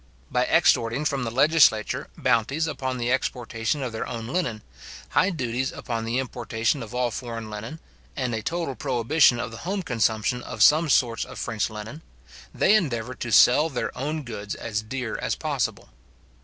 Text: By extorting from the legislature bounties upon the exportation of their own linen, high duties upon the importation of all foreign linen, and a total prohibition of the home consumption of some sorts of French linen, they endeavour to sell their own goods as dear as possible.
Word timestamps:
By 0.31 0.47
extorting 0.47 1.05
from 1.05 1.25
the 1.25 1.29
legislature 1.29 2.07
bounties 2.17 2.65
upon 2.65 2.97
the 2.97 3.11
exportation 3.11 3.83
of 3.83 3.91
their 3.91 4.07
own 4.07 4.25
linen, 4.27 4.63
high 5.09 5.29
duties 5.29 5.71
upon 5.71 6.05
the 6.05 6.17
importation 6.17 6.81
of 6.81 6.95
all 6.95 7.11
foreign 7.11 7.51
linen, 7.51 7.79
and 8.15 8.33
a 8.33 8.41
total 8.41 8.73
prohibition 8.73 9.39
of 9.39 9.51
the 9.51 9.57
home 9.57 9.83
consumption 9.83 10.41
of 10.41 10.63
some 10.63 10.89
sorts 10.89 11.23
of 11.23 11.37
French 11.37 11.69
linen, 11.69 12.01
they 12.51 12.73
endeavour 12.73 13.13
to 13.13 13.31
sell 13.31 13.69
their 13.69 13.95
own 13.95 14.23
goods 14.23 14.55
as 14.55 14.81
dear 14.81 15.19
as 15.21 15.35
possible. 15.35 15.89